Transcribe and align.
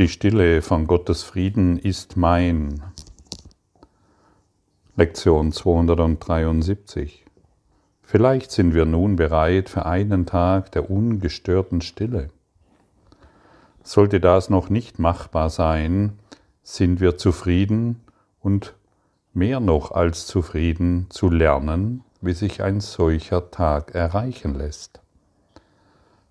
Die 0.00 0.08
Stille 0.08 0.62
von 0.62 0.86
Gottes 0.86 1.22
Frieden 1.22 1.78
ist 1.78 2.16
mein. 2.16 2.82
Lektion 4.96 5.52
273. 5.52 7.26
Vielleicht 8.00 8.50
sind 8.50 8.72
wir 8.72 8.86
nun 8.86 9.16
bereit 9.16 9.68
für 9.68 9.84
einen 9.84 10.24
Tag 10.24 10.72
der 10.72 10.90
ungestörten 10.90 11.82
Stille. 11.82 12.30
Sollte 13.82 14.20
das 14.20 14.48
noch 14.48 14.70
nicht 14.70 14.98
machbar 14.98 15.50
sein, 15.50 16.18
sind 16.62 17.00
wir 17.00 17.18
zufrieden 17.18 18.00
und 18.40 18.72
mehr 19.34 19.60
noch 19.60 19.90
als 19.90 20.26
zufrieden 20.26 21.08
zu 21.10 21.28
lernen, 21.28 22.04
wie 22.22 22.32
sich 22.32 22.62
ein 22.62 22.80
solcher 22.80 23.50
Tag 23.50 23.94
erreichen 23.94 24.54
lässt. 24.54 25.02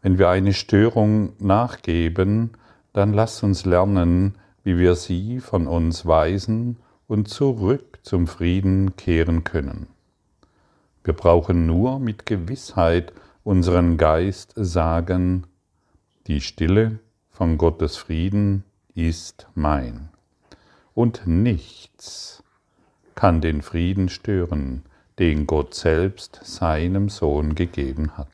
Wenn 0.01 0.17
wir 0.17 0.29
eine 0.29 0.53
Störung 0.53 1.33
nachgeben, 1.37 2.55
dann 2.99 3.13
lass 3.13 3.43
uns 3.43 3.63
lernen, 3.63 4.35
wie 4.65 4.77
wir 4.77 4.93
sie 4.95 5.39
von 5.39 5.67
uns 5.67 6.05
weisen 6.05 6.75
und 7.07 7.29
zurück 7.29 7.99
zum 8.03 8.27
Frieden 8.27 8.97
kehren 8.97 9.45
können. 9.45 9.87
Wir 11.05 11.13
brauchen 11.13 11.65
nur 11.65 11.97
mit 11.99 12.25
Gewissheit 12.25 13.13
unseren 13.45 13.95
Geist 13.95 14.51
sagen, 14.57 15.47
die 16.27 16.41
Stille 16.41 16.99
von 17.31 17.57
Gottes 17.57 17.95
Frieden 17.95 18.65
ist 18.95 19.47
mein. 19.55 20.09
Und 20.93 21.25
nichts 21.25 22.43
kann 23.15 23.39
den 23.39 23.61
Frieden 23.61 24.09
stören, 24.09 24.83
den 25.19 25.47
Gott 25.47 25.73
selbst 25.73 26.41
seinem 26.43 27.07
Sohn 27.07 27.55
gegeben 27.55 28.17
hat. 28.17 28.27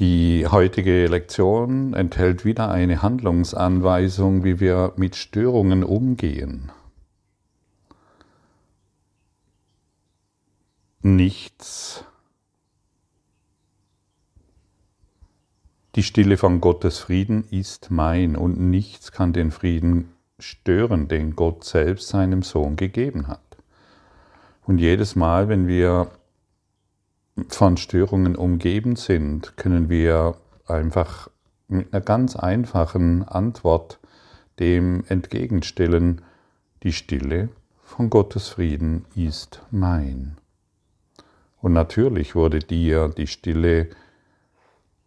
Die 0.00 0.44
heutige 0.48 1.06
Lektion 1.06 1.94
enthält 1.94 2.44
wieder 2.44 2.68
eine 2.68 3.00
Handlungsanweisung, 3.00 4.42
wie 4.42 4.58
wir 4.58 4.92
mit 4.96 5.14
Störungen 5.14 5.84
umgehen. 5.84 6.72
Nichts. 11.00 12.04
Die 15.94 16.02
Stille 16.02 16.38
von 16.38 16.60
Gottes 16.60 16.98
Frieden 16.98 17.44
ist 17.50 17.92
mein 17.92 18.34
und 18.34 18.58
nichts 18.58 19.12
kann 19.12 19.32
den 19.32 19.52
Frieden 19.52 20.12
stören, 20.40 21.06
den 21.06 21.36
Gott 21.36 21.62
selbst 21.62 22.08
seinem 22.08 22.42
Sohn 22.42 22.74
gegeben 22.74 23.28
hat. 23.28 23.40
Und 24.66 24.78
jedes 24.78 25.14
Mal, 25.14 25.48
wenn 25.48 25.68
wir 25.68 26.10
von 27.48 27.76
Störungen 27.76 28.36
umgeben 28.36 28.96
sind, 28.96 29.56
können 29.56 29.88
wir 29.88 30.36
einfach 30.66 31.28
mit 31.68 31.92
einer 31.92 32.02
ganz 32.02 32.36
einfachen 32.36 33.24
Antwort 33.24 33.98
dem 34.58 35.04
entgegenstellen, 35.08 36.22
die 36.82 36.92
Stille 36.92 37.48
von 37.82 38.10
Gottes 38.10 38.48
Frieden 38.48 39.04
ist 39.14 39.62
mein. 39.70 40.36
Und 41.60 41.72
natürlich 41.72 42.34
wurde 42.34 42.58
dir 42.58 43.08
die 43.08 43.26
Stille 43.26 43.88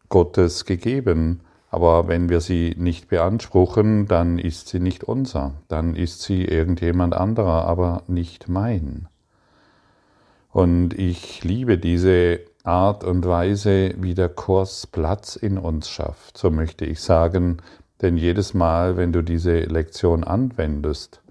Gottes 0.09 0.65
gegeben, 0.65 1.41
aber 1.69 2.07
wenn 2.07 2.29
wir 2.29 2.41
sie 2.41 2.75
nicht 2.77 3.09
beanspruchen, 3.09 4.07
dann 4.07 4.39
ist 4.39 4.69
sie 4.69 4.79
nicht 4.79 5.03
unser, 5.03 5.53
dann 5.67 5.95
ist 5.95 6.21
sie 6.21 6.45
irgendjemand 6.45 7.13
anderer, 7.13 7.65
aber 7.65 8.03
nicht 8.07 8.47
mein. 8.47 9.07
Und 10.51 10.93
ich 10.93 11.43
liebe 11.43 11.77
diese 11.77 12.39
Art 12.63 13.03
und 13.03 13.25
Weise, 13.25 13.93
wie 13.97 14.13
der 14.13 14.29
Kurs 14.29 14.87
Platz 14.87 15.35
in 15.35 15.57
uns 15.57 15.89
schafft. 15.89 16.37
So 16.37 16.51
möchte 16.51 16.85
ich 16.85 17.01
sagen, 17.01 17.57
denn 18.01 18.17
jedes 18.17 18.53
Mal, 18.53 18.97
wenn 18.97 19.11
du 19.11 19.21
diese 19.21 19.59
Lektion 19.61 20.23
anwendest, 20.23 21.21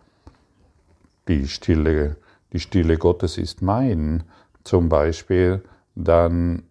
die 1.29 1.49
Stille, 1.49 2.17
die 2.53 2.61
Stille 2.61 2.97
Gottes 2.97 3.39
ist 3.39 3.63
mein, 3.63 4.25
zum 4.65 4.89
Beispiel, 4.89 5.63
dann 5.95 6.65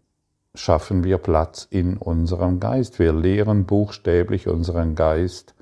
schaffen 0.54 1.04
wir 1.04 1.18
Platz 1.18 1.68
in 1.70 1.98
unserem 1.98 2.60
Geist. 2.60 3.00
Wir 3.00 3.14
lehren 3.14 3.66
buchstäblich 3.66 4.48
unseren 4.48 4.96
Geist, 4.96 5.54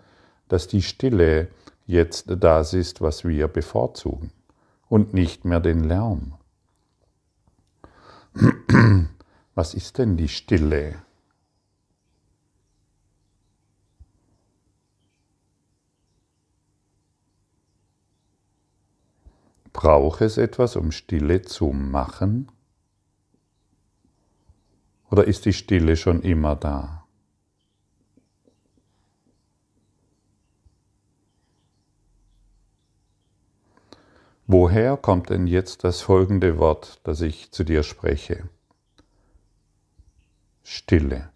dass 0.47 0.68
die 0.68 0.81
Stille 0.81 1.47
jetzt 1.85 2.25
das 2.40 2.74
ist, 2.74 3.02
was 3.02 3.25
wir 3.25 3.47
bevorzugen 3.47 4.31
und 4.88 5.13
nicht 5.13 5.46
mehr 5.46 5.59
den 5.59 5.84
Lärm. 5.84 6.35
Was 9.56 9.74
ist 9.74 9.98
denn 9.98 10.18
die 10.18 10.28
Stille? 10.28 10.96
Braucht 19.72 20.22
es 20.22 20.38
etwas, 20.38 20.76
um 20.76 20.92
Stille 20.92 21.42
zu 21.42 21.68
machen? 21.68 22.52
Oder 25.10 25.26
ist 25.26 25.46
die 25.46 25.54
Stille 25.54 25.96
schon 25.96 26.22
immer 26.22 26.56
da? 26.56 27.03
Woher 34.46 34.98
kommt 34.98 35.30
denn 35.30 35.48
jetzt 35.48 35.86
das 35.86 36.02
folgende 36.02 36.58
Wort, 36.58 37.00
das 37.04 37.22
ich 37.22 37.52
zu 37.52 37.64
dir 37.64 37.81
spreche? 37.84 38.50
Stille. 40.64 41.31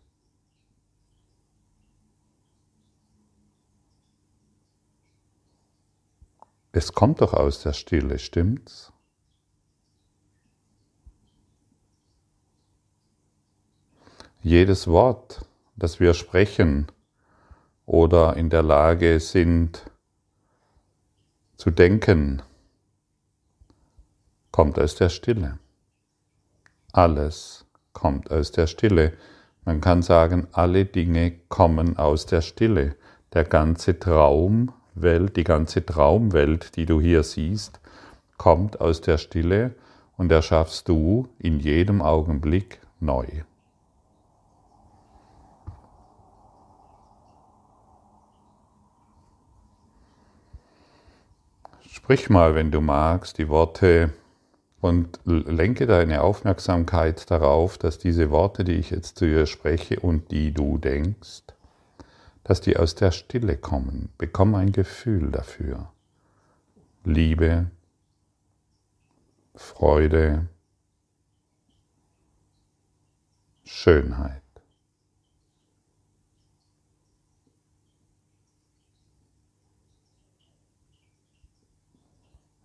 Es 6.73 6.93
kommt 6.93 7.21
doch 7.21 7.33
aus 7.33 7.63
der 7.63 7.73
Stille, 7.73 8.19
stimmt's? 8.19 8.91
Jedes 14.43 14.87
Wort, 14.87 15.45
das 15.75 15.99
wir 15.99 16.13
sprechen 16.13 16.87
oder 17.85 18.35
in 18.35 18.49
der 18.49 18.63
Lage 18.63 19.19
sind 19.19 19.89
zu 21.55 21.71
denken, 21.71 22.43
kommt 24.57 24.79
aus 24.79 24.95
der 24.95 25.09
Stille. 25.09 25.59
Alles 26.91 27.67
kommt 27.93 28.31
aus 28.31 28.51
der 28.51 28.65
Stille. 28.65 29.13
Man 29.65 29.81
kann 29.81 30.01
sagen, 30.01 30.47
alle 30.51 30.85
Dinge 30.85 31.31
kommen 31.47 31.95
aus 31.99 32.25
der 32.25 32.41
Stille. 32.41 32.95
Der 33.33 33.43
ganze 33.43 33.99
Traumwelt, 33.99 35.35
die 35.35 35.43
ganze 35.43 35.85
Traumwelt, 35.85 36.75
die 36.75 36.87
du 36.87 36.99
hier 36.99 37.21
siehst, 37.21 37.79
kommt 38.37 38.81
aus 38.81 38.99
der 39.01 39.19
Stille 39.19 39.75
und 40.17 40.31
erschaffst 40.31 40.89
du 40.89 41.29
in 41.37 41.59
jedem 41.59 42.01
Augenblick 42.01 42.81
neu. 42.99 43.27
Sprich 51.87 52.31
mal, 52.31 52.55
wenn 52.55 52.71
du 52.71 52.81
magst, 52.81 53.37
die 53.37 53.49
Worte 53.49 54.13
und 54.79 55.19
lenke 55.25 55.87
deine 55.87 56.21
Aufmerksamkeit 56.21 57.29
darauf, 57.31 57.77
dass 57.77 57.97
diese 57.97 58.29
Worte, 58.29 58.63
die 58.63 58.73
ich 58.73 58.91
jetzt 58.91 59.17
zu 59.17 59.25
dir 59.25 59.45
spreche 59.45 59.99
und 59.99 60.31
die 60.31 60.51
du 60.53 60.77
denkst, 60.77 61.43
dass 62.43 62.61
die 62.61 62.77
aus 62.77 62.95
der 62.95 63.11
Stille 63.11 63.57
kommen. 63.57 64.09
Bekomm 64.17 64.55
ein 64.55 64.71
Gefühl 64.71 65.31
dafür. 65.31 65.91
Liebe, 67.03 67.71
Freude, 69.55 70.47
Schönheit. 73.63 74.41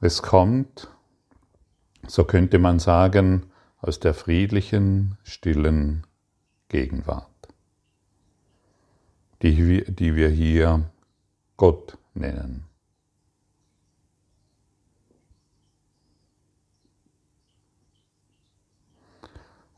Es 0.00 0.20
kommt 0.20 0.88
so 2.12 2.24
könnte 2.24 2.58
man 2.58 2.78
sagen, 2.78 3.50
aus 3.78 3.98
der 3.98 4.12
friedlichen, 4.12 5.16
stillen 5.22 6.06
Gegenwart, 6.68 7.48
die, 9.40 9.82
die 9.90 10.14
wir 10.14 10.28
hier 10.28 10.90
Gott 11.56 11.96
nennen. 12.12 12.66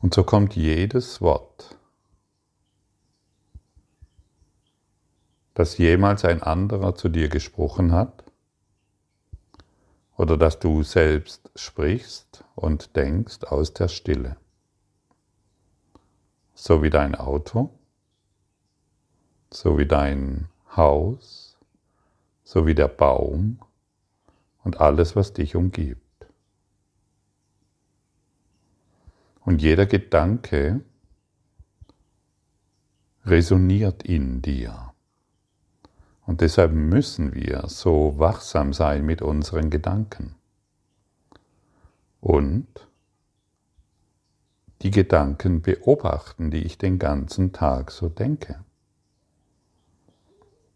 Und 0.01 0.13
so 0.13 0.25
kommt 0.25 0.57
jedes 0.57 1.21
Wort, 1.21 1.77
das 5.53 5.77
jemals 5.77 6.25
ein 6.25 6.43
anderer 6.43 6.95
zu 6.95 7.07
dir 7.07 7.29
gesprochen 7.29 7.93
hat, 7.93 8.24
oder 10.17 10.37
dass 10.37 10.59
du 10.59 10.83
selbst 10.83 11.51
sprichst 11.55 12.43
und 12.55 12.95
denkst 12.95 13.43
aus 13.43 13.73
der 13.73 13.87
Stille. 13.87 14.37
So 16.53 16.81
wie 16.81 16.89
dein 16.89 17.15
Auto, 17.15 17.69
so 19.51 19.77
wie 19.77 19.85
dein 19.85 20.47
Haus, 20.75 21.57
so 22.43 22.65
wie 22.65 22.75
der 22.75 22.87
Baum 22.87 23.59
und 24.63 24.79
alles, 24.79 25.15
was 25.15 25.33
dich 25.33 25.55
umgibt. 25.55 26.01
Und 29.41 29.61
jeder 29.61 29.85
Gedanke 29.85 30.81
resoniert 33.25 34.03
in 34.03 34.41
dir. 34.41 34.94
Und 36.25 36.41
deshalb 36.41 36.71
müssen 36.71 37.33
wir 37.33 37.63
so 37.67 38.17
wachsam 38.17 38.73
sein 38.73 39.05
mit 39.05 39.21
unseren 39.21 39.69
Gedanken. 39.69 40.35
Und 42.19 42.67
die 44.81 44.91
Gedanken 44.91 45.61
beobachten, 45.61 46.51
die 46.51 46.63
ich 46.63 46.77
den 46.77 46.99
ganzen 46.99 47.53
Tag 47.53 47.91
so 47.91 48.09
denke. 48.09 48.63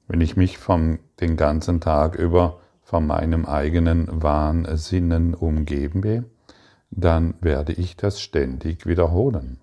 Wenn 0.07 0.21
ich 0.21 0.37
mich 0.37 0.57
vom, 0.57 0.99
den 1.19 1.37
ganzen 1.37 1.81
Tag 1.81 2.15
über 2.15 2.59
von 2.81 3.05
meinem 3.05 3.45
eigenen 3.45 4.23
Wahnsinnen 4.23 5.35
umgebe, 5.35 6.25
dann 6.89 7.35
werde 7.41 7.73
ich 7.73 7.95
das 7.95 8.19
ständig 8.19 8.87
wiederholen. 8.87 9.59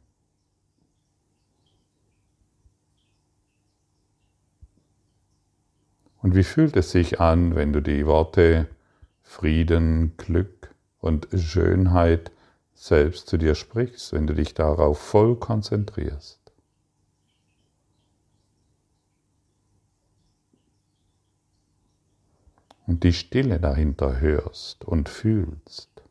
Und 6.26 6.34
wie 6.34 6.42
fühlt 6.42 6.74
es 6.76 6.90
sich 6.90 7.20
an, 7.20 7.54
wenn 7.54 7.72
du 7.72 7.80
die 7.80 8.04
Worte 8.04 8.66
Frieden, 9.22 10.16
Glück 10.16 10.74
und 10.98 11.28
Schönheit 11.32 12.32
selbst 12.74 13.28
zu 13.28 13.36
dir 13.36 13.54
sprichst, 13.54 14.12
wenn 14.12 14.26
du 14.26 14.34
dich 14.34 14.52
darauf 14.52 14.98
voll 14.98 15.36
konzentrierst? 15.36 16.40
Und 22.88 23.04
die 23.04 23.12
Stille 23.12 23.60
dahinter 23.60 24.18
hörst 24.18 24.84
und 24.84 25.08
fühlst. 25.08 26.02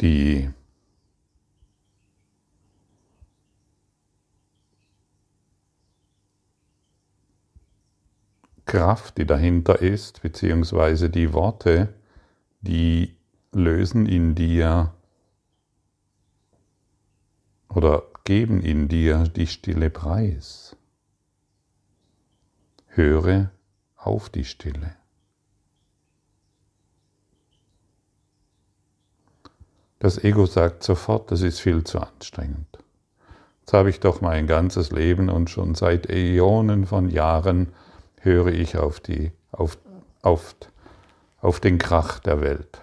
Die 0.00 0.48
Kraft, 8.74 9.18
die 9.18 9.24
dahinter 9.24 9.80
ist, 9.80 10.22
beziehungsweise 10.22 11.08
die 11.08 11.32
Worte, 11.32 11.94
die 12.60 13.14
lösen 13.52 14.04
in 14.06 14.34
dir 14.34 14.92
oder 17.68 18.02
geben 18.24 18.60
in 18.60 18.88
dir 18.88 19.28
die 19.28 19.46
Stille 19.46 19.90
preis. 19.90 20.74
Höre 22.88 23.52
auf 23.94 24.28
die 24.28 24.44
Stille. 24.44 24.96
Das 30.00 30.18
Ego 30.24 30.46
sagt 30.46 30.82
sofort, 30.82 31.30
das 31.30 31.42
ist 31.42 31.60
viel 31.60 31.84
zu 31.84 32.00
anstrengend. 32.00 32.78
Jetzt 33.60 33.72
habe 33.72 33.88
ich 33.88 34.00
doch 34.00 34.20
mein 34.20 34.48
ganzes 34.48 34.90
Leben 34.90 35.28
und 35.30 35.48
schon 35.48 35.76
seit 35.76 36.10
Äonen 36.10 36.86
von 36.86 37.08
Jahren 37.08 37.68
höre 38.24 38.48
ich 38.48 38.76
auf, 38.78 39.00
die, 39.00 39.32
auf, 39.52 39.78
auf, 40.22 40.54
auf 41.40 41.60
den 41.60 41.78
Krach 41.78 42.18
der 42.18 42.40
Welt. 42.40 42.80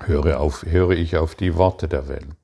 Höre, 0.00 0.40
auf, 0.40 0.64
höre 0.64 0.92
ich 0.92 1.16
auf 1.16 1.34
die 1.34 1.56
Worte 1.56 1.88
der 1.88 2.08
Welt. 2.08 2.36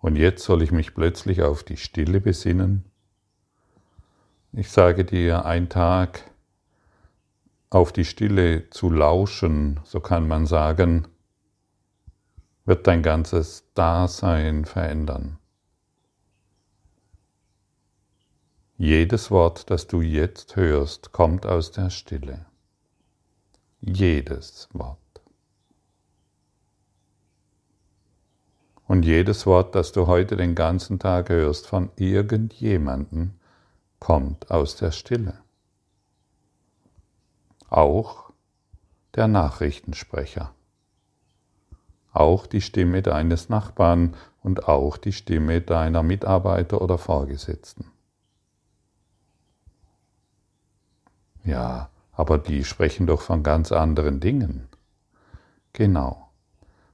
Und 0.00 0.16
jetzt 0.16 0.44
soll 0.44 0.62
ich 0.62 0.72
mich 0.72 0.94
plötzlich 0.94 1.42
auf 1.42 1.62
die 1.62 1.76
Stille 1.76 2.20
besinnen? 2.20 2.84
Ich 4.52 4.70
sage 4.70 5.04
dir, 5.04 5.44
ein 5.44 5.68
Tag 5.68 6.30
auf 7.70 7.92
die 7.92 8.04
Stille 8.04 8.68
zu 8.70 8.90
lauschen, 8.90 9.80
so 9.84 10.00
kann 10.00 10.28
man 10.28 10.46
sagen, 10.46 11.08
wird 12.64 12.86
dein 12.86 13.02
ganzes 13.02 13.64
Dasein 13.74 14.64
verändern. 14.64 15.38
Jedes 18.82 19.30
Wort, 19.30 19.70
das 19.70 19.86
du 19.86 20.00
jetzt 20.00 20.56
hörst, 20.56 21.12
kommt 21.12 21.46
aus 21.46 21.70
der 21.70 21.88
Stille. 21.88 22.46
Jedes 23.80 24.68
Wort. 24.72 24.98
Und 28.88 29.04
jedes 29.04 29.46
Wort, 29.46 29.76
das 29.76 29.92
du 29.92 30.08
heute 30.08 30.34
den 30.34 30.56
ganzen 30.56 30.98
Tag 30.98 31.28
hörst 31.28 31.68
von 31.68 31.92
irgendjemanden, 31.94 33.38
kommt 34.00 34.50
aus 34.50 34.74
der 34.74 34.90
Stille. 34.90 35.38
Auch 37.68 38.32
der 39.14 39.28
Nachrichtensprecher 39.28 40.52
auch 42.12 42.48
die 42.48 42.60
Stimme 42.60 43.00
deines 43.00 43.48
Nachbarn 43.48 44.16
und 44.42 44.66
auch 44.66 44.96
die 44.96 45.12
Stimme 45.12 45.60
deiner 45.60 46.02
Mitarbeiter 46.02 46.82
oder 46.82 46.98
Vorgesetzten. 46.98 47.91
Ja, 51.44 51.90
aber 52.12 52.38
die 52.38 52.64
sprechen 52.64 53.06
doch 53.06 53.22
von 53.22 53.42
ganz 53.42 53.72
anderen 53.72 54.20
Dingen. 54.20 54.68
Genau. 55.72 56.28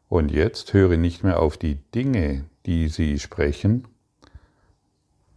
Und 0.09 0.31
jetzt 0.31 0.73
höre 0.73 0.97
nicht 0.97 1.23
mehr 1.23 1.41
auf 1.41 1.59
die 1.59 1.77
Dinge, 1.95 2.45
die 2.65 2.89
sie 2.89 3.19
sprechen, 3.19 3.87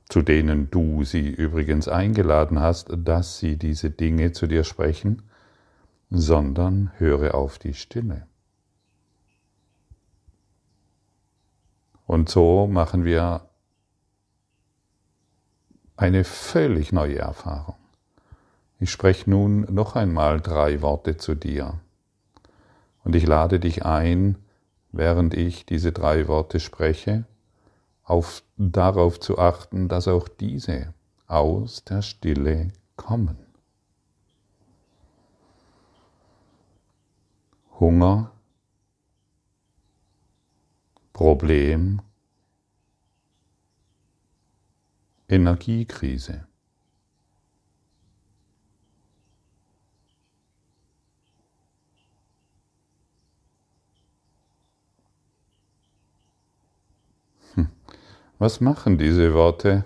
zu 0.07 0.21
denen 0.21 0.69
du 0.69 1.03
sie 1.03 1.29
übrigens 1.29 1.87
eingeladen 1.87 2.59
hast, 2.59 2.89
dass 2.95 3.39
sie 3.39 3.57
diese 3.57 3.89
Dinge 3.89 4.31
zu 4.31 4.47
dir 4.47 4.63
sprechen, 4.63 5.23
sondern 6.09 6.91
höre 6.97 7.33
auf 7.33 7.57
die 7.57 7.73
Stimme. 7.73 8.27
Und 12.05 12.29
so 12.29 12.67
machen 12.67 13.05
wir 13.05 13.47
eine 15.95 16.25
völlig 16.25 16.91
neue 16.91 17.19
Erfahrung. 17.19 17.80
Ich 18.81 18.89
spreche 18.89 19.29
nun 19.29 19.71
noch 19.71 19.95
einmal 19.95 20.41
drei 20.41 20.81
Worte 20.81 21.15
zu 21.15 21.35
dir. 21.35 21.79
Und 23.03 23.15
ich 23.15 23.27
lade 23.27 23.59
dich 23.59 23.85
ein, 23.85 24.39
während 24.91 25.35
ich 25.35 25.67
diese 25.67 25.91
drei 25.91 26.27
Worte 26.27 26.59
spreche, 26.59 27.25
auf, 28.03 28.41
darauf 28.57 29.19
zu 29.19 29.37
achten, 29.37 29.87
dass 29.87 30.07
auch 30.07 30.27
diese 30.27 30.95
aus 31.27 31.83
der 31.83 32.01
Stille 32.01 32.73
kommen. 32.95 33.37
Hunger, 37.79 38.31
Problem, 41.13 42.01
Energiekrise. 45.29 46.47
Was 58.41 58.59
machen 58.59 58.97
diese 58.97 59.35
Worte 59.35 59.85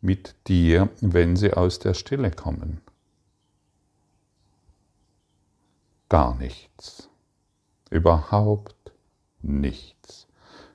mit 0.00 0.34
dir, 0.48 0.88
wenn 1.00 1.36
sie 1.36 1.52
aus 1.52 1.78
der 1.78 1.94
Stille 1.94 2.32
kommen? 2.32 2.80
Gar 6.08 6.34
nichts. 6.34 7.08
Überhaupt 7.88 8.74
nichts. 9.40 10.26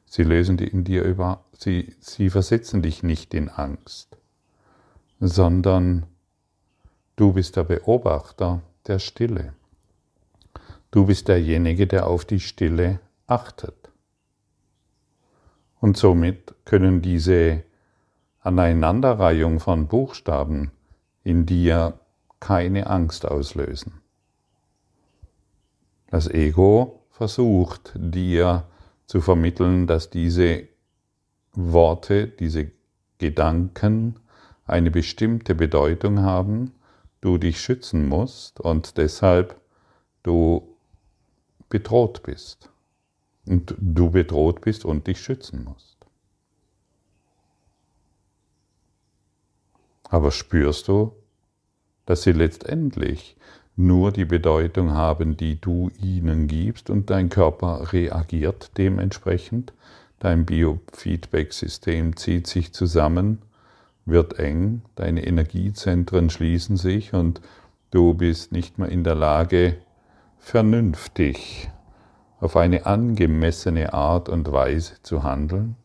Sie 0.05 0.23
lösen 0.23 0.55
die 0.55 0.69
in 0.69 0.85
dir 0.85 1.03
über, 1.03 1.43
sie, 1.51 1.93
sie 1.99 2.29
versetzen 2.29 2.81
dich 2.81 3.03
nicht 3.03 3.33
in 3.33 3.49
Angst, 3.49 4.15
sondern 5.19 6.05
du 7.17 7.33
bist 7.33 7.57
der 7.57 7.65
Beobachter 7.65 8.61
der 8.87 8.99
Stille. 8.99 9.51
Du 10.91 11.07
bist 11.07 11.27
derjenige, 11.27 11.87
der 11.87 12.07
auf 12.07 12.23
die 12.23 12.39
Stille 12.39 13.01
achtet. 13.27 13.80
Und 15.81 15.97
somit 15.97 16.53
können 16.63 17.01
diese 17.01 17.63
Aneinanderreihung 18.39 19.59
von 19.59 19.87
Buchstaben 19.87 20.71
in 21.23 21.45
dir 21.45 21.99
keine 22.39 22.87
Angst 22.87 23.25
auslösen. 23.25 24.01
Das 26.09 26.27
Ego 26.27 27.03
versucht 27.09 27.93
dir 27.95 28.63
zu 29.05 29.21
vermitteln, 29.21 29.87
dass 29.87 30.09
diese 30.09 30.67
Worte, 31.53 32.27
diese 32.27 32.71
Gedanken 33.17 34.19
eine 34.65 34.91
bestimmte 34.91 35.55
Bedeutung 35.55 36.21
haben, 36.21 36.73
du 37.21 37.37
dich 37.37 37.59
schützen 37.59 38.07
musst 38.07 38.59
und 38.59 38.97
deshalb 38.97 39.59
du 40.23 40.75
bedroht 41.69 42.23
bist. 42.23 42.70
Und 43.45 43.75
du 43.79 44.11
bedroht 44.11 44.61
bist 44.61 44.85
und 44.85 45.07
dich 45.07 45.19
schützen 45.19 45.63
musst. 45.63 45.97
Aber 50.03 50.31
spürst 50.31 50.87
du, 50.87 51.13
dass 52.05 52.23
sie 52.23 52.33
letztendlich 52.33 53.37
nur 53.75 54.11
die 54.11 54.25
Bedeutung 54.25 54.91
haben, 54.91 55.37
die 55.37 55.59
du 55.59 55.89
ihnen 55.97 56.47
gibst 56.47 56.89
und 56.89 57.09
dein 57.09 57.29
Körper 57.29 57.93
reagiert 57.93 58.71
dementsprechend. 58.77 59.73
Dein 60.19 60.45
Biofeedback-System 60.45 62.15
zieht 62.15 62.47
sich 62.47 62.73
zusammen, 62.73 63.39
wird 64.05 64.37
eng, 64.37 64.81
deine 64.95 65.25
Energiezentren 65.25 66.29
schließen 66.29 66.77
sich 66.77 67.13
und 67.13 67.41
du 67.91 68.13
bist 68.13 68.51
nicht 68.51 68.77
mehr 68.77 68.89
in 68.89 69.03
der 69.03 69.15
Lage, 69.15 69.77
vernünftig 70.37 71.69
auf 72.41 72.57
eine 72.57 72.87
angemessene 72.87 73.93
Art 73.93 74.27
und 74.27 74.51
Weise 74.51 74.95
zu 75.03 75.23
handeln. 75.23 75.75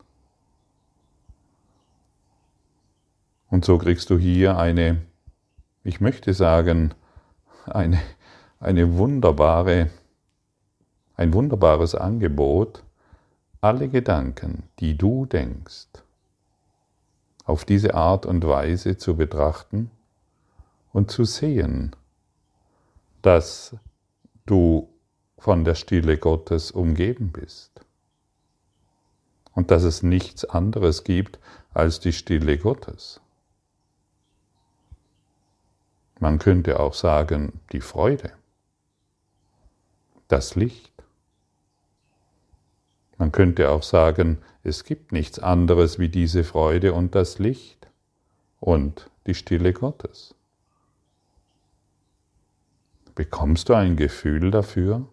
Und 3.49 3.63
so 3.63 3.77
kriegst 3.77 4.09
du 4.09 4.17
hier 4.17 4.57
eine, 4.57 4.97
ich 5.83 6.01
möchte 6.01 6.33
sagen, 6.33 6.95
eine, 7.65 8.01
eine 8.59 8.97
wunderbare, 8.97 9.91
ein 11.15 11.31
wunderbares 11.31 11.93
Angebot, 11.93 12.83
alle 13.61 13.87
Gedanken, 13.87 14.63
die 14.79 14.97
du 14.97 15.27
denkst, 15.27 15.87
auf 17.45 17.65
diese 17.65 17.93
Art 17.93 18.25
und 18.25 18.45
Weise 18.45 18.97
zu 18.97 19.15
betrachten 19.15 19.91
und 20.91 21.11
zu 21.11 21.23
sehen, 21.23 21.95
dass 23.21 23.75
du 24.47 24.89
von 25.37 25.63
der 25.63 25.75
Stille 25.75 26.17
Gottes 26.17 26.71
umgeben 26.71 27.31
bist 27.31 27.71
und 29.53 29.71
dass 29.71 29.83
es 29.83 30.03
nichts 30.03 30.45
anderes 30.45 31.03
gibt 31.03 31.39
als 31.73 31.99
die 31.99 32.13
Stille 32.13 32.57
Gottes. 32.57 33.21
Man 36.19 36.39
könnte 36.39 36.79
auch 36.79 36.93
sagen, 36.93 37.59
die 37.71 37.81
Freude, 37.81 38.33
das 40.27 40.55
Licht. 40.55 40.93
Man 43.17 43.31
könnte 43.31 43.69
auch 43.71 43.83
sagen, 43.83 44.39
es 44.63 44.83
gibt 44.83 45.11
nichts 45.11 45.39
anderes 45.39 45.99
wie 45.99 46.09
diese 46.09 46.43
Freude 46.43 46.93
und 46.93 47.15
das 47.15 47.39
Licht 47.39 47.87
und 48.59 49.09
die 49.25 49.33
Stille 49.35 49.73
Gottes. 49.73 50.35
Bekommst 53.15 53.69
du 53.69 53.73
ein 53.73 53.95
Gefühl 53.95 54.51
dafür? 54.51 55.07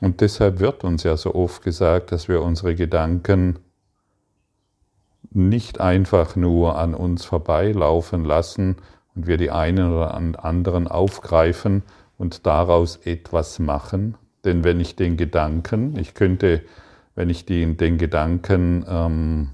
Und 0.00 0.20
deshalb 0.22 0.60
wird 0.60 0.82
uns 0.82 1.02
ja 1.02 1.16
so 1.16 1.34
oft 1.34 1.62
gesagt, 1.62 2.10
dass 2.12 2.28
wir 2.28 2.42
unsere 2.42 2.74
Gedanken 2.74 3.58
nicht 5.30 5.80
einfach 5.80 6.36
nur 6.36 6.76
an 6.76 6.94
uns 6.94 7.24
vorbeilaufen 7.24 8.24
lassen 8.24 8.76
und 9.14 9.26
wir 9.26 9.36
die 9.36 9.50
einen 9.50 9.92
oder 9.92 10.14
anderen 10.14 10.88
aufgreifen 10.88 11.82
und 12.16 12.46
daraus 12.46 12.96
etwas 13.04 13.58
machen. 13.58 14.16
Denn 14.44 14.64
wenn 14.64 14.80
ich 14.80 14.96
den 14.96 15.16
Gedanken, 15.16 15.98
ich 15.98 16.14
könnte, 16.14 16.62
wenn 17.14 17.28
ich 17.28 17.44
den, 17.44 17.76
den 17.76 17.98
Gedanken 17.98 18.84
ähm, 18.88 19.50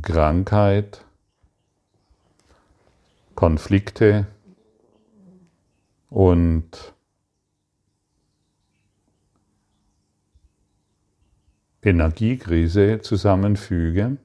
Krankheit, 0.00 1.04
Konflikte 3.34 4.26
und 6.08 6.94
Energiekrise 11.86 13.00
zusammenfüge, 13.00 14.18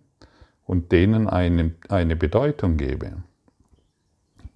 und 0.72 0.94
denen 0.94 1.27
eine, 1.27 1.74
eine 1.89 2.15
Bedeutung 2.15 2.77
gebe, 2.77 3.24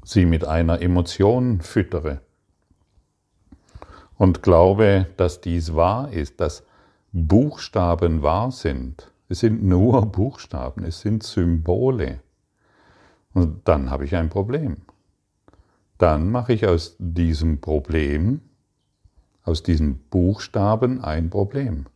sie 0.03 0.25
mit 0.25 0.45
einer 0.45 0.81
Emotion 0.81 1.59
füttere 1.59 2.21
und 4.17 4.41
glaube, 4.41 5.07
dass 5.17 5.41
dies 5.41 5.75
wahr 5.75 6.13
ist, 6.13 6.39
dass 6.39 6.63
Buchstaben 7.11 8.21
wahr 8.21 8.51
sind. 8.51 9.11
Es 9.27 9.41
sind 9.41 9.61
nur 9.63 10.05
Buchstaben, 10.05 10.85
es 10.85 11.01
sind 11.01 11.23
Symbole. 11.23 12.21
Und 13.33 13.67
dann 13.67 13.89
habe 13.89 14.05
ich 14.05 14.15
ein 14.15 14.29
Problem. 14.29 14.77
Dann 15.97 16.31
mache 16.31 16.53
ich 16.53 16.65
aus 16.65 16.95
diesem 16.99 17.59
Problem, 17.59 18.39
aus 19.43 19.63
diesen 19.63 19.99
Buchstaben 20.09 21.03
ein 21.03 21.29
Problem. 21.29 21.87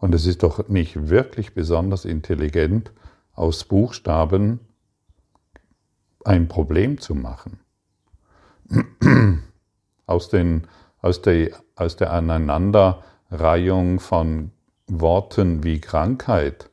Und 0.00 0.14
es 0.14 0.26
ist 0.26 0.42
doch 0.42 0.68
nicht 0.68 1.08
wirklich 1.08 1.54
besonders 1.54 2.04
intelligent, 2.04 2.92
aus 3.34 3.64
Buchstaben 3.64 4.60
ein 6.24 6.48
Problem 6.48 7.00
zu 7.00 7.14
machen. 7.14 7.60
Aus, 10.06 10.30
den, 10.30 10.66
aus, 11.02 11.20
der, 11.20 11.50
aus 11.76 11.96
der 11.96 12.12
Aneinanderreihung 12.12 14.00
von 14.00 14.52
Worten 14.86 15.64
wie 15.64 15.82
Krankheit, 15.82 16.70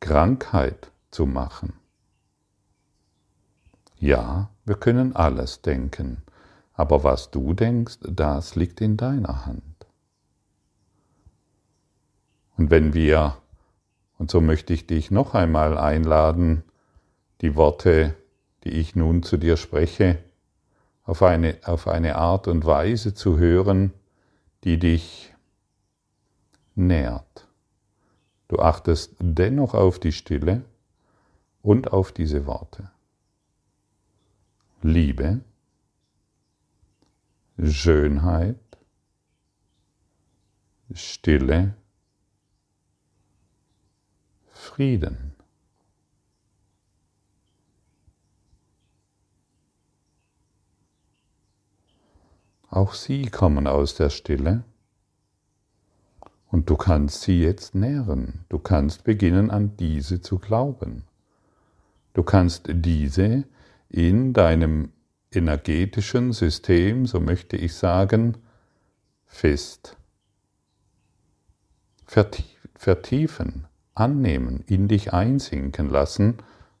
Krankheit 0.00 0.90
zu 1.12 1.26
machen. 1.26 1.74
Ja, 4.00 4.50
wir 4.64 4.74
können 4.74 5.14
alles 5.14 5.62
denken, 5.62 6.22
aber 6.72 7.04
was 7.04 7.30
du 7.30 7.54
denkst, 7.54 7.98
das 8.00 8.56
liegt 8.56 8.80
in 8.80 8.96
deiner 8.96 9.46
Hand. 9.46 9.83
Und 12.56 12.70
wenn 12.70 12.94
wir 12.94 13.36
und 14.18 14.30
so 14.30 14.40
möchte 14.40 14.72
ich 14.72 14.86
dich 14.86 15.10
noch 15.10 15.34
einmal 15.34 15.76
einladen, 15.76 16.62
die 17.40 17.56
Worte, 17.56 18.14
die 18.62 18.70
ich 18.70 18.96
nun 18.96 19.22
zu 19.22 19.36
dir 19.36 19.56
spreche, 19.56 20.18
auf 21.02 21.22
eine, 21.22 21.58
auf 21.64 21.88
eine 21.88 22.16
Art 22.16 22.48
und 22.48 22.64
Weise 22.64 23.12
zu 23.12 23.38
hören, 23.38 23.92
die 24.62 24.78
dich 24.78 25.34
nährt. 26.74 27.46
Du 28.48 28.58
achtest 28.58 29.16
dennoch 29.18 29.74
auf 29.74 29.98
die 29.98 30.12
Stille 30.12 30.64
und 31.62 31.92
auf 31.92 32.12
diese 32.12 32.46
Worte. 32.46 32.90
Liebe, 34.80 35.40
Schönheit, 37.62 38.56
Stille, 40.92 41.74
Frieden. 44.64 45.32
Auch 52.68 52.94
sie 52.94 53.26
kommen 53.26 53.68
aus 53.68 53.94
der 53.94 54.10
Stille 54.10 54.64
und 56.50 56.68
du 56.70 56.76
kannst 56.76 57.22
sie 57.22 57.40
jetzt 57.40 57.74
nähren. 57.74 58.44
Du 58.48 58.58
kannst 58.58 59.04
beginnen 59.04 59.50
an 59.50 59.76
diese 59.76 60.20
zu 60.20 60.38
glauben. 60.38 61.04
Du 62.14 62.22
kannst 62.24 62.66
diese 62.68 63.44
in 63.88 64.32
deinem 64.32 64.90
energetischen 65.30 66.32
System, 66.32 67.06
so 67.06 67.20
möchte 67.20 67.56
ich 67.56 67.74
sagen, 67.74 68.38
fest 69.26 69.96
vertiefen, 72.76 73.66
annehmen, 73.94 74.64
in 74.66 74.88
dich 74.88 75.12
einsinken 75.12 75.88
lassen 75.88 76.38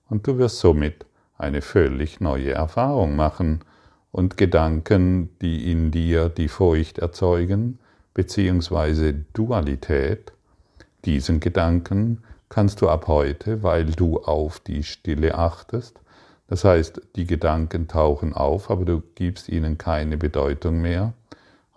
und 0.08 0.26
du 0.26 0.38
wirst 0.38 0.58
somit 0.58 1.06
eine 1.38 1.62
völlig 1.62 2.20
neue 2.20 2.52
Erfahrung 2.52 3.16
machen 3.16 3.60
und 4.12 4.36
Gedanken, 4.36 5.30
die 5.40 5.70
in 5.70 5.90
dir 5.90 6.28
die 6.28 6.48
Furcht 6.48 6.98
erzeugen, 6.98 7.78
beziehungsweise 8.14 9.12
Dualität, 9.32 10.32
diesen 11.04 11.40
Gedanken 11.40 12.22
kannst 12.48 12.80
du 12.80 12.88
ab 12.88 13.08
heute, 13.08 13.62
weil 13.62 13.86
du 13.86 14.20
auf 14.20 14.60
die 14.60 14.84
Stille 14.84 15.34
achtest, 15.34 16.00
das 16.46 16.64
heißt, 16.64 17.00
die 17.16 17.26
Gedanken 17.26 17.88
tauchen 17.88 18.32
auf, 18.32 18.70
aber 18.70 18.84
du 18.84 19.02
gibst 19.14 19.48
ihnen 19.48 19.78
keine 19.78 20.16
Bedeutung 20.16 20.80
mehr, 20.80 21.14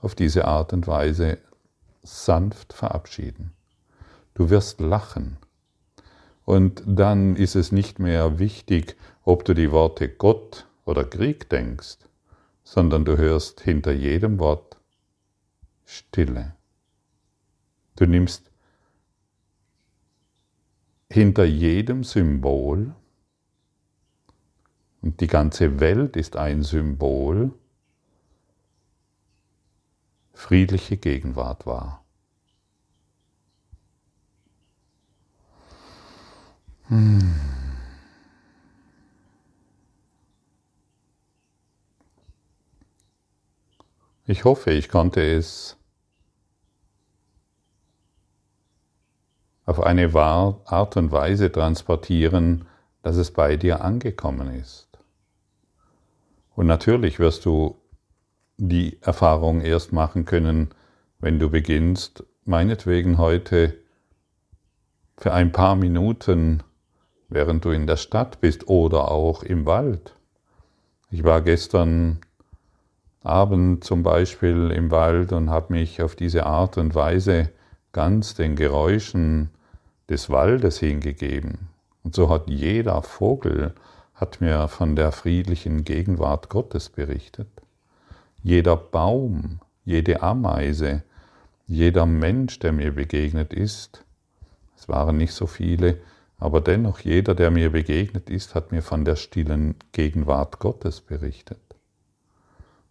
auf 0.02 0.14
diese 0.14 0.46
Art 0.46 0.74
und 0.74 0.88
Weise 0.88 1.40
sanft 2.04 2.74
verabschieden. 2.74 3.57
Du 4.38 4.52
wirst 4.52 4.80
lachen. 4.80 5.38
Und 6.46 6.84
dann 6.86 7.36
ist 7.36 7.56
es 7.56 7.72
nicht 7.72 7.98
mehr 7.98 8.38
wichtig, 8.38 8.96
ob 9.24 9.44
du 9.46 9.56
die 9.56 9.72
Worte 9.72 10.08
Gott 10.10 10.68
oder 10.86 11.04
Krieg 11.06 11.50
denkst, 11.50 11.98
sondern 12.64 13.04
du 13.04 13.18
hörst 13.18 13.62
hinter 13.62 13.92
jedem 13.94 14.38
Wort 14.38 14.78
Stille. 15.86 16.56
Du 17.96 18.06
nimmst 18.06 18.52
hinter 21.10 21.44
jedem 21.44 22.04
Symbol, 22.04 22.94
und 25.02 25.20
die 25.20 25.28
ganze 25.28 25.80
Welt 25.80 26.16
ist 26.16 26.36
ein 26.36 26.62
Symbol, 26.62 27.54
friedliche 30.34 30.98
Gegenwart 30.98 31.66
war. 31.66 32.07
Hm. 36.90 37.36
Ich 44.26 44.44
hoffe, 44.44 44.72
ich 44.72 44.90
konnte 44.90 45.22
es 45.22 45.78
auf 49.66 49.82
eine 49.82 50.14
Art 50.14 50.98
und 50.98 51.12
Weise 51.12 51.52
transportieren, 51.52 52.66
dass 53.04 53.18
es 53.18 53.32
bei 53.32 53.58
dir 53.58 53.82
angekommen 53.82 54.54
ist. 54.56 54.88
Und 56.56 56.68
natürlich 56.68 57.20
wirst 57.20 57.46
du 57.46 57.78
die 58.58 58.98
Erfahrung 59.02 59.62
erst 59.62 59.94
machen 59.94 60.26
können, 60.26 60.70
wenn 61.20 61.38
du 61.38 61.50
beginnst, 61.50 62.24
meinetwegen 62.46 63.18
heute 63.18 63.78
für 65.18 65.34
ein 65.34 65.52
paar 65.52 65.76
Minuten, 65.76 66.64
während 67.30 67.66
du 67.66 67.72
in 67.72 67.88
der 67.88 67.98
Stadt 67.98 68.42
bist 68.42 68.68
oder 68.68 69.12
auch 69.12 69.44
im 69.44 69.66
Wald. 69.66 70.16
Ich 71.10 71.24
war 71.24 71.42
gestern 71.42 72.20
Abend 73.24 73.84
zum 73.84 74.04
Beispiel 74.04 74.72
im 74.72 74.92
Wald 74.92 75.34
und 75.34 75.50
habe 75.50 75.74
mich 75.74 76.02
auf 76.02 76.16
diese 76.16 76.46
Art 76.46 76.78
und 76.78 76.96
Weise 76.96 77.50
ganz 77.92 78.36
den 78.36 78.56
Geräuschen 78.56 79.50
des 80.10 80.30
Waldes 80.30 80.80
hingegeben. 80.80 81.70
Und 82.04 82.16
so 82.16 82.30
hat 82.30 82.48
jeder 82.48 83.02
Vogel 83.02 83.74
hat 84.14 84.42
mir 84.42 84.68
von 84.68 84.96
der 84.96 85.12
friedlichen 85.12 85.84
Gegenwart 85.84 86.50
Gottes 86.50 86.90
berichtet. 86.90 87.50
Jeder 88.44 88.78
Baum, 88.78 89.60
jede 89.84 90.22
Ameise, 90.22 91.04
jeder 91.68 92.06
Mensch, 92.06 92.60
der 92.60 92.72
mir 92.72 92.94
begegnet 92.94 93.54
ist, 93.54 94.04
es 94.78 94.88
waren 94.88 95.18
nicht 95.18 95.34
so 95.34 95.48
viele, 95.48 96.00
aber 96.38 96.62
dennoch 96.62 97.00
jeder, 97.00 97.34
der 97.34 97.50
mir 97.50 97.72
begegnet 97.72 98.30
ist, 98.30 98.54
hat 98.54 98.72
mir 98.72 98.84
von 98.84 99.06
der 99.06 99.16
stillen 99.16 99.76
Gegenwart 99.92 100.60
Gottes 100.60 101.02
berichtet. 101.02 101.60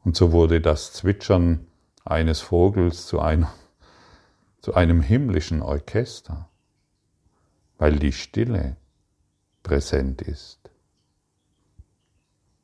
Und 0.05 0.17
so 0.17 0.33
wurde 0.33 0.61
das 0.61 0.93
Zwitschern 0.93 1.67
eines 2.05 2.41
Vogels 2.41 3.07
zu, 3.07 3.21
einer, 3.21 3.53
zu 4.61 4.75
einem 4.75 5.00
himmlischen 5.00 5.62
Orchester, 5.62 6.49
weil 7.79 7.99
die 7.99 8.12
Stille 8.12 8.76
präsent 9.62 10.23
ist. 10.23 10.71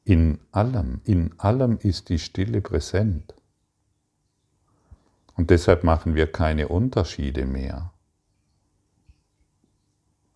In 0.04 0.40
allem, 0.50 1.00
in 1.04 1.38
allem 1.38 1.78
ist 1.78 2.08
die 2.08 2.18
Stille 2.18 2.60
präsent. 2.60 3.34
Und 5.36 5.50
deshalb 5.50 5.84
machen 5.84 6.16
wir 6.16 6.30
keine 6.30 6.68
Unterschiede 6.68 7.46
mehr, 7.46 7.91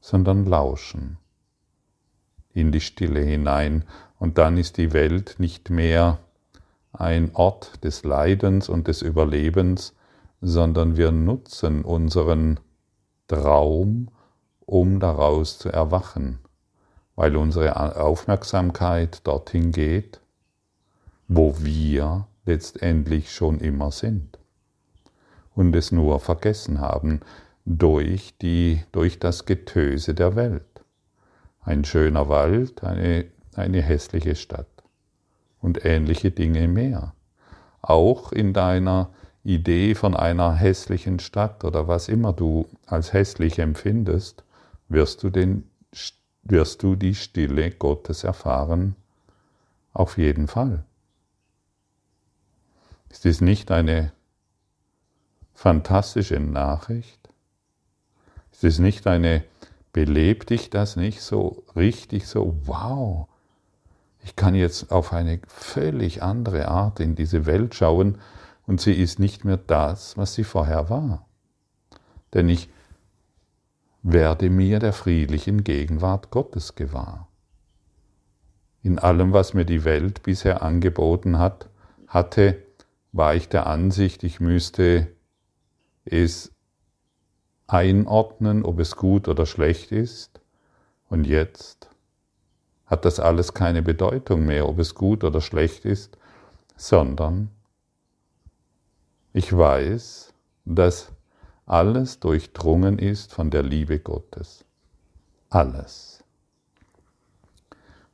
sondern 0.06 0.46
lauschen 0.46 1.18
in 2.54 2.70
die 2.70 2.80
Stille 2.80 3.18
hinein. 3.18 3.84
Und 4.20 4.38
dann 4.38 4.56
ist 4.56 4.76
die 4.76 4.92
Welt 4.92 5.34
nicht 5.38 5.68
mehr 5.68 6.20
ein 6.92 7.34
Ort 7.34 7.82
des 7.82 8.04
Leidens 8.04 8.68
und 8.68 8.86
des 8.86 9.02
Überlebens, 9.02 9.94
sondern 10.40 10.96
wir 10.96 11.10
nutzen 11.10 11.82
unseren 11.82 12.60
Traum, 13.26 14.08
um 14.60 15.00
daraus 15.00 15.58
zu 15.58 15.70
erwachen, 15.70 16.38
weil 17.16 17.34
unsere 17.34 18.00
Aufmerksamkeit 18.00 19.26
dorthin 19.26 19.72
geht, 19.72 20.20
wo 21.26 21.56
wir 21.58 22.28
letztendlich 22.44 23.32
schon 23.32 23.58
immer 23.58 23.90
sind 23.90 24.38
und 25.56 25.74
es 25.74 25.90
nur 25.90 26.20
vergessen 26.20 26.80
haben 26.80 27.22
durch, 27.66 28.38
die, 28.38 28.82
durch 28.92 29.18
das 29.18 29.44
Getöse 29.44 30.14
der 30.14 30.36
Welt. 30.36 30.62
Ein 31.60 31.84
schöner 31.84 32.28
Wald, 32.28 32.84
eine, 32.84 33.26
eine 33.54 33.82
hässliche 33.82 34.36
Stadt 34.36 34.68
und 35.60 35.84
ähnliche 35.84 36.30
Dinge 36.30 36.68
mehr. 36.68 37.12
Auch 37.82 38.32
in 38.32 38.52
deiner 38.52 39.10
Idee 39.42 39.94
von 39.96 40.16
einer 40.16 40.54
hässlichen 40.54 41.18
Stadt 41.18 41.64
oder 41.64 41.88
was 41.88 42.08
immer 42.08 42.32
du 42.32 42.68
als 42.86 43.12
hässlich 43.12 43.58
empfindest, 43.58 44.44
wirst 44.88 45.24
du, 45.24 45.30
den, 45.30 45.68
wirst 46.44 46.84
du 46.84 46.94
die 46.94 47.16
Stille 47.16 47.72
Gottes 47.72 48.22
erfahren. 48.22 48.94
Auf 49.92 50.18
jeden 50.18 50.46
Fall. 50.46 50.84
Ist 53.08 53.24
dies 53.24 53.40
nicht 53.40 53.72
eine 53.72 54.12
fantastische 55.54 56.38
Nachricht? 56.38 57.25
Ist 58.56 58.64
es 58.64 58.78
nicht 58.78 59.06
eine, 59.06 59.44
belebt 59.92 60.48
dich 60.48 60.70
das 60.70 60.96
nicht 60.96 61.20
so 61.20 61.62
richtig 61.76 62.26
so, 62.26 62.56
wow, 62.64 63.28
ich 64.24 64.34
kann 64.34 64.54
jetzt 64.54 64.90
auf 64.90 65.12
eine 65.12 65.42
völlig 65.46 66.22
andere 66.22 66.68
Art 66.68 66.98
in 67.00 67.14
diese 67.14 67.44
Welt 67.44 67.74
schauen 67.74 68.16
und 68.66 68.80
sie 68.80 68.94
ist 68.94 69.18
nicht 69.18 69.44
mehr 69.44 69.58
das, 69.58 70.16
was 70.16 70.32
sie 70.32 70.42
vorher 70.42 70.88
war. 70.88 71.26
Denn 72.32 72.48
ich 72.48 72.70
werde 74.02 74.48
mir 74.48 74.78
der 74.78 74.94
friedlichen 74.94 75.62
Gegenwart 75.62 76.30
Gottes 76.30 76.76
gewahr. 76.76 77.28
In 78.82 78.98
allem, 78.98 79.34
was 79.34 79.52
mir 79.52 79.66
die 79.66 79.84
Welt 79.84 80.22
bisher 80.22 80.62
angeboten 80.62 81.38
hat, 81.38 81.68
hatte, 82.08 82.62
war 83.12 83.34
ich 83.34 83.50
der 83.50 83.66
Ansicht, 83.66 84.24
ich 84.24 84.40
müsste 84.40 85.08
es 86.06 86.55
einordnen, 87.66 88.64
ob 88.64 88.78
es 88.78 88.96
gut 88.96 89.28
oder 89.28 89.46
schlecht 89.46 89.92
ist. 89.92 90.40
Und 91.08 91.26
jetzt 91.26 91.90
hat 92.86 93.04
das 93.04 93.20
alles 93.20 93.54
keine 93.54 93.82
Bedeutung 93.82 94.46
mehr, 94.46 94.68
ob 94.68 94.78
es 94.78 94.94
gut 94.94 95.24
oder 95.24 95.40
schlecht 95.40 95.84
ist, 95.84 96.16
sondern 96.76 97.50
ich 99.32 99.56
weiß, 99.56 100.32
dass 100.64 101.12
alles 101.66 102.20
durchdrungen 102.20 102.98
ist 102.98 103.32
von 103.32 103.50
der 103.50 103.62
Liebe 103.62 103.98
Gottes. 103.98 104.64
Alles. 105.50 106.24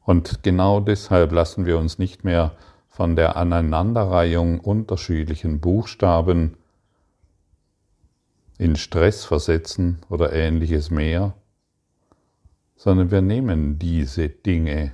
Und 0.05 0.43
genau 0.43 0.81
deshalb 0.81 1.33
lassen 1.33 1.67
wir 1.67 1.79
uns 1.79 1.99
nicht 1.99 2.25
mehr 2.25 2.53
von 2.89 3.15
der 3.15 3.37
Aneinanderreihung 3.37 4.61
unterschiedlichen 4.61 5.61
Buchstaben 5.61 6.57
in 8.59 8.77
Stress 8.77 9.25
versetzen 9.25 10.01
oder 10.09 10.33
ähnliches 10.33 10.91
mehr, 10.91 11.35
sondern 12.77 13.11
wir 13.11 13.23
nehmen 13.23 13.79
diese 13.79 14.29
Dinge, 14.29 14.93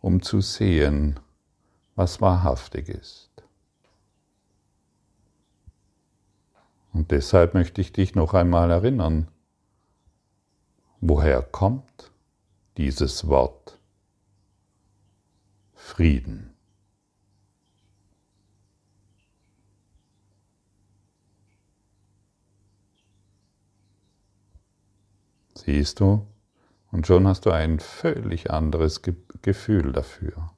um 0.00 0.22
zu 0.22 0.40
sehen, 0.40 1.18
was 1.94 2.20
wahrhaftig 2.20 2.88
ist. 2.88 3.30
Und 6.92 7.10
deshalb 7.10 7.54
möchte 7.54 7.80
ich 7.80 7.92
dich 7.92 8.14
noch 8.14 8.32
einmal 8.32 8.70
erinnern, 8.70 9.28
woher 11.00 11.42
kommt 11.42 12.10
dieses 12.76 13.28
Wort 13.28 13.78
Frieden. 15.74 16.55
Siehst 25.66 25.98
du? 25.98 26.24
Und 26.92 27.08
schon 27.08 27.26
hast 27.26 27.44
du 27.44 27.50
ein 27.50 27.80
völlig 27.80 28.52
anderes 28.52 29.02
Gefühl 29.42 29.90
dafür. 29.90 30.52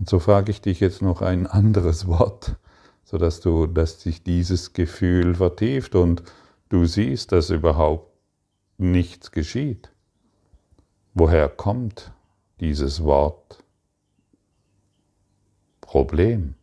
Und 0.00 0.08
so 0.08 0.18
frage 0.18 0.50
ich 0.50 0.60
dich 0.60 0.80
jetzt 0.80 1.00
noch 1.00 1.22
ein 1.22 1.46
anderes 1.46 2.08
Wort, 2.08 2.56
sodass 3.04 3.40
du, 3.40 3.68
dass 3.68 4.02
sich 4.02 4.24
dieses 4.24 4.72
Gefühl 4.72 5.36
vertieft 5.36 5.94
und 5.94 6.24
du 6.70 6.86
siehst, 6.86 7.30
dass 7.30 7.50
überhaupt 7.50 8.12
nichts 8.78 9.30
geschieht. 9.30 9.92
Woher 11.14 11.48
kommt 11.48 12.10
dieses 12.58 13.04
Wort 13.04 13.62
Problem? 15.80 16.56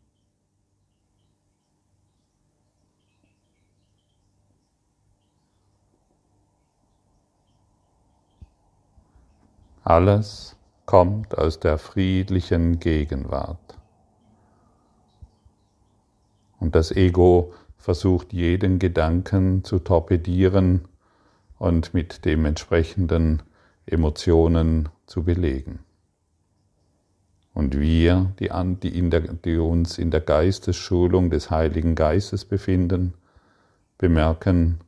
Alles 9.84 10.56
kommt 10.86 11.38
aus 11.38 11.60
der 11.60 11.78
friedlichen 11.78 12.80
Gegenwart. 12.80 13.78
Und 16.60 16.76
das 16.76 16.92
Ego 16.92 17.54
versucht 17.78 18.32
jeden 18.32 18.80
Gedanken 18.80 19.66
zu 19.66 19.80
torpedieren 19.80 20.86
und 21.60 21.94
mit 21.94 22.24
dementsprechenden 22.24 23.44
Emotionen 23.86 24.88
zu 25.06 25.24
belegen. 25.24 25.80
Und 27.54 27.78
wir, 27.78 28.32
die, 28.40 28.50
die, 28.82 29.10
der, 29.10 29.22
die 29.22 29.58
uns 29.58 29.98
in 29.98 30.12
der 30.12 30.22
Geistesschulung 30.22 31.30
des 31.30 31.52
Heiligen 31.52 31.96
Geistes 31.96 32.46
befinden, 32.46 33.14
bemerken, 33.98 34.80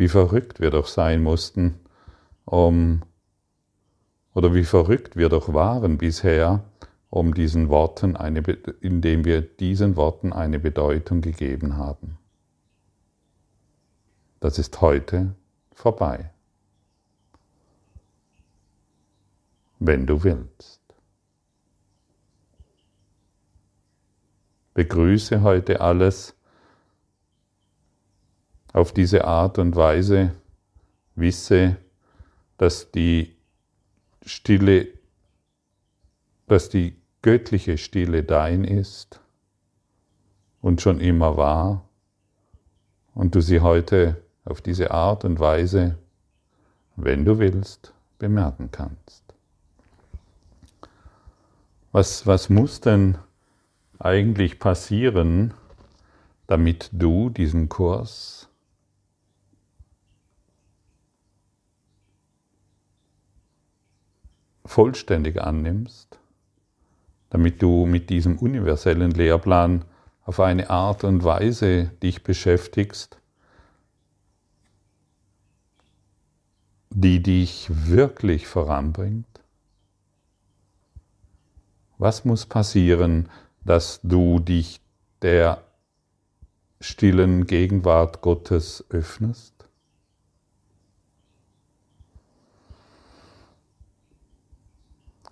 wie 0.00 0.08
verrückt 0.08 0.60
wir 0.60 0.70
doch 0.70 0.86
sein 0.86 1.22
mussten, 1.22 1.78
um, 2.46 3.02
oder 4.32 4.54
wie 4.54 4.64
verrückt 4.64 5.14
wir 5.14 5.28
doch 5.28 5.52
waren 5.52 5.98
bisher, 5.98 6.64
um 7.10 7.34
diesen 7.34 7.68
Worten 7.68 8.16
eine, 8.16 8.40
indem 8.80 9.26
wir 9.26 9.42
diesen 9.42 9.96
Worten 9.96 10.32
eine 10.32 10.58
Bedeutung 10.58 11.20
gegeben 11.20 11.76
haben. 11.76 12.16
Das 14.40 14.58
ist 14.58 14.80
heute 14.80 15.34
vorbei. 15.74 16.30
Wenn 19.80 20.06
du 20.06 20.24
willst. 20.24 20.80
Begrüße 24.72 25.42
heute 25.42 25.82
alles 25.82 26.39
auf 28.72 28.92
diese 28.92 29.24
Art 29.24 29.58
und 29.58 29.76
Weise, 29.76 30.32
wisse, 31.14 31.76
dass 32.58 32.90
die 32.90 33.36
Stille, 34.24 34.88
dass 36.46 36.68
die 36.68 36.96
göttliche 37.22 37.78
Stille 37.78 38.22
dein 38.22 38.64
ist 38.64 39.20
und 40.60 40.80
schon 40.80 41.00
immer 41.00 41.36
war 41.36 41.84
und 43.14 43.34
du 43.34 43.40
sie 43.40 43.60
heute 43.60 44.22
auf 44.44 44.60
diese 44.60 44.90
Art 44.90 45.24
und 45.24 45.40
Weise, 45.40 45.98
wenn 46.96 47.24
du 47.24 47.38
willst, 47.38 47.92
bemerken 48.18 48.70
kannst. 48.70 49.24
Was, 51.92 52.26
was 52.26 52.48
muss 52.48 52.80
denn 52.80 53.18
eigentlich 53.98 54.58
passieren, 54.58 55.54
damit 56.46 56.90
du 56.92 57.30
diesen 57.30 57.68
Kurs 57.68 58.49
vollständig 64.70 65.42
annimmst, 65.42 66.20
damit 67.28 67.60
du 67.60 67.86
mit 67.86 68.08
diesem 68.08 68.38
universellen 68.38 69.10
Lehrplan 69.10 69.84
auf 70.24 70.38
eine 70.38 70.70
Art 70.70 71.02
und 71.02 71.24
Weise 71.24 71.86
dich 72.02 72.22
beschäftigst, 72.22 73.18
die 76.90 77.20
dich 77.20 77.68
wirklich 77.68 78.46
voranbringt? 78.46 79.26
Was 81.98 82.24
muss 82.24 82.46
passieren, 82.46 83.28
dass 83.64 84.00
du 84.04 84.38
dich 84.38 84.80
der 85.20 85.64
stillen 86.80 87.46
Gegenwart 87.46 88.20
Gottes 88.20 88.84
öffnest? 88.88 89.59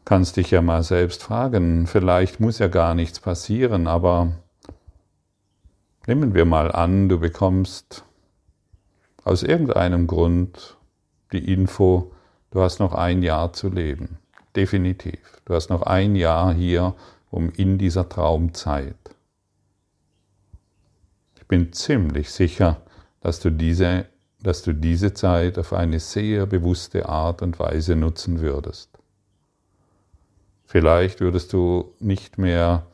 Kannst 0.09 0.39
dich 0.39 0.51
ja 0.53 0.63
mal 0.63 0.83
selbst 0.83 1.23
fragen, 1.23 1.87
vielleicht 1.87 2.41
muss 2.41 2.59
ja 2.59 2.69
gar 2.69 2.95
nichts 2.95 3.21
passieren, 3.21 3.87
aber 3.87 4.33
nehmen 6.07 6.33
wir 6.33 6.47
mal 6.47 6.73
an, 6.73 7.11
du 7.11 7.21
bekommst 7.21 8.07
aus 9.23 9.43
irgendeinem 9.43 10.07
Grund 10.07 10.79
die 11.31 11.53
Info, 11.53 12.11
du 12.53 12.63
hast 12.63 12.79
noch 12.79 12.95
ein 12.95 13.23
Jahr 13.23 13.53
zu 13.53 13.69
leben. 13.69 14.17
Definitiv. 14.57 15.43
Du 15.45 15.53
hast 15.53 15.69
noch 15.69 15.83
ein 15.83 16.17
Jahr 16.17 16.55
hier 16.55 16.95
um 17.31 17.51
in 17.51 17.77
dieser 17.77 18.09
Traumzeit. 18.09 18.97
Ich 21.37 21.47
bin 21.49 21.75
ziemlich 21.75 22.31
sicher, 22.31 22.81
dass 23.21 23.41
du 23.41 23.51
diese, 23.51 24.07
dass 24.41 24.63
du 24.63 24.73
diese 24.73 25.13
Zeit 25.13 25.59
auf 25.59 25.75
eine 25.75 26.01
sehr 26.01 26.47
bewusste 26.47 27.11
Art 27.11 27.43
und 27.43 27.59
Weise 27.59 27.95
nutzen 27.95 28.41
würdest. 28.41 28.88
Vielleicht 30.71 31.21
würdest 31.21 31.55
du 31.55 31.95
nicht 31.99 32.37
mehr 32.37 32.87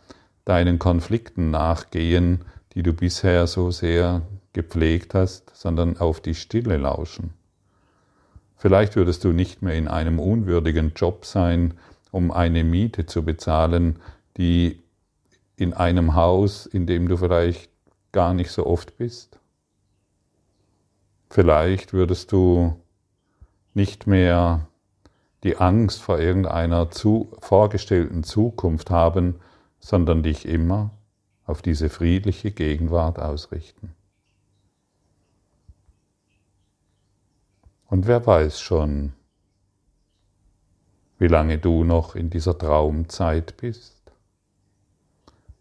deinen 0.44 0.78
Konflikten 0.78 1.50
nachgehen, 1.50 2.44
die 2.72 2.84
du 2.84 2.92
bisher 2.92 3.48
so 3.48 3.72
sehr 3.72 4.22
gepflegt 4.52 5.12
hast, 5.12 5.50
sondern 5.56 5.96
auf 5.96 6.20
die 6.20 6.36
Stille 6.36 6.76
lauschen. 6.76 7.34
Vielleicht 8.54 8.94
würdest 8.94 9.24
du 9.24 9.32
nicht 9.32 9.60
mehr 9.60 9.74
in 9.74 9.88
einem 9.88 10.20
unwürdigen 10.20 10.92
Job 10.94 11.24
sein, 11.24 11.74
um 12.12 12.30
eine 12.30 12.62
Miete 12.62 13.06
zu 13.06 13.24
bezahlen, 13.24 13.98
die 14.36 14.80
in 15.56 15.74
einem 15.74 16.14
Haus, 16.14 16.66
in 16.66 16.86
dem 16.86 17.08
du 17.08 17.16
vielleicht 17.16 17.72
gar 18.12 18.34
nicht 18.34 18.52
so 18.52 18.66
oft 18.66 18.98
bist. 18.98 19.40
Vielleicht 21.28 21.92
würdest 21.92 22.30
du 22.30 22.80
nicht 23.74 24.06
mehr 24.06 24.68
die 25.44 25.58
Angst 25.58 26.02
vor 26.02 26.18
irgendeiner 26.18 26.90
zu, 26.90 27.30
vorgestellten 27.38 28.24
Zukunft 28.24 28.90
haben, 28.90 29.36
sondern 29.78 30.22
dich 30.22 30.46
immer 30.46 30.90
auf 31.44 31.62
diese 31.62 31.90
friedliche 31.90 32.50
Gegenwart 32.50 33.18
ausrichten. 33.18 33.94
Und 37.86 38.06
wer 38.06 38.26
weiß 38.26 38.58
schon, 38.58 39.12
wie 41.18 41.28
lange 41.28 41.58
du 41.58 41.84
noch 41.84 42.16
in 42.16 42.30
dieser 42.30 42.58
Traumzeit 42.58 43.56
bist. 43.56 43.94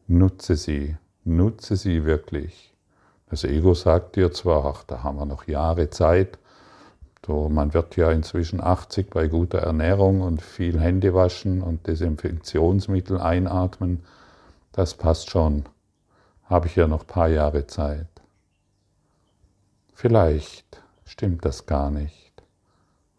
Nutze 0.08 0.56
sie, 0.56 0.98
nutze 1.24 1.76
sie 1.76 2.06
wirklich. 2.06 2.74
Das 3.30 3.44
Ego 3.44 3.74
sagt 3.74 4.16
dir 4.16 4.32
zwar, 4.32 4.66
ach, 4.66 4.84
da 4.84 5.04
haben 5.04 5.18
wir 5.18 5.26
noch 5.26 5.48
Jahre 5.48 5.90
Zeit, 5.90 6.40
so, 7.26 7.48
man 7.48 7.74
wird 7.74 7.96
ja 7.96 8.12
inzwischen 8.12 8.60
80 8.62 9.10
bei 9.10 9.28
guter 9.28 9.60
Ernährung 9.60 10.22
und 10.22 10.42
viel 10.42 10.80
Hände 10.80 11.14
waschen 11.14 11.62
und 11.62 11.88
Desinfektionsmittel 11.88 13.20
einatmen. 13.20 14.04
Das 14.74 14.96
passt 14.96 15.30
schon. 15.30 15.64
Habe 16.46 16.68
ich 16.68 16.76
ja 16.76 16.88
noch 16.88 17.02
ein 17.02 17.08
paar 17.08 17.30
Jahre 17.30 17.66
Zeit. 17.66 18.08
Vielleicht 19.94 20.84
stimmt 21.06 21.46
das 21.46 21.66
gar 21.66 21.92
nicht. 21.92 22.34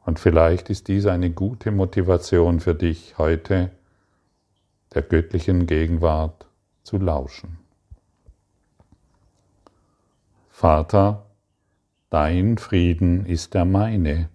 Und 0.04 0.18
vielleicht 0.18 0.68
ist 0.68 0.88
dies 0.88 1.06
eine 1.06 1.30
gute 1.30 1.70
Motivation 1.70 2.60
für 2.60 2.74
dich, 2.74 3.16
heute 3.16 3.70
der 4.92 5.00
göttlichen 5.00 5.66
Gegenwart 5.66 6.46
zu 6.82 6.98
lauschen. 6.98 7.58
Vater, 10.50 11.23
dein 12.14 12.58
Frieden 12.58 13.26
ist 13.26 13.54
der 13.54 13.64
meine. 13.64 14.28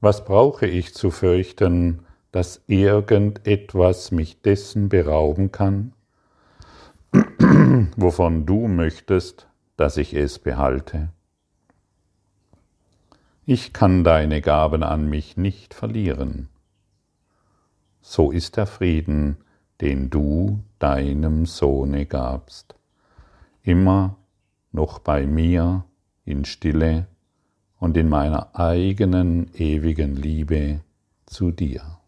Was 0.00 0.24
brauche 0.24 0.66
ich 0.66 0.94
zu 0.94 1.10
fürchten, 1.10 2.00
dass 2.32 2.62
irgendetwas 2.66 4.10
mich 4.10 4.42
dessen 4.42 4.88
berauben 4.88 5.52
kann, 5.52 5.92
wovon 7.96 8.46
du 8.46 8.66
möchtest, 8.66 9.46
dass 9.76 9.96
ich 9.96 10.12
es 10.14 10.38
behalte? 10.38 11.10
ich 13.44 13.72
kann 13.72 14.04
deine 14.04 14.40
Gaben 14.40 14.82
an 14.82 15.08
mich 15.08 15.36
nicht 15.36 15.74
verlieren. 15.74 16.48
So 18.00 18.30
ist 18.30 18.56
der 18.56 18.66
Frieden, 18.66 19.36
den 19.80 20.10
du 20.10 20.60
deinem 20.78 21.46
Sohne 21.46 22.06
gabst, 22.06 22.76
immer 23.62 24.16
noch 24.70 25.00
bei 25.00 25.26
mir 25.26 25.84
in 26.24 26.44
Stille 26.44 27.06
und 27.78 27.96
in 27.96 28.08
meiner 28.08 28.54
eigenen 28.58 29.52
ewigen 29.54 30.16
Liebe 30.16 30.80
zu 31.26 31.50
dir. 31.50 31.98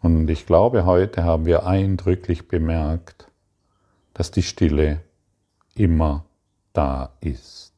Und 0.00 0.28
ich 0.30 0.46
glaube, 0.46 0.84
heute 0.84 1.24
haben 1.24 1.46
wir 1.46 1.66
eindrücklich 1.66 2.48
bemerkt, 2.48 3.30
dass 4.14 4.30
die 4.30 4.42
Stille 4.42 5.02
immer 5.74 6.24
da 6.72 7.12
ist. 7.20 7.68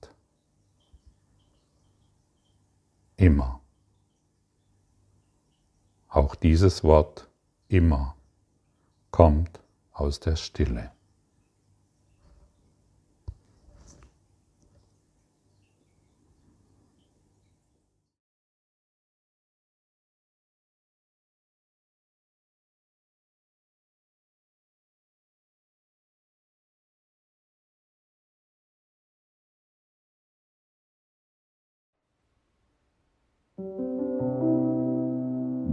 immer. 3.20 3.60
Auch 6.08 6.34
dieses 6.34 6.82
Wort 6.82 7.28
immer 7.68 8.16
kommt 9.10 9.60
aus 9.92 10.18
der 10.20 10.36
Stille. 10.36 10.90